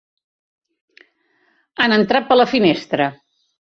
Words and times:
Han 1.85 1.95
entrat 1.99 2.27
per 2.31 2.39
la 2.41 2.49
finestra. 2.55 3.11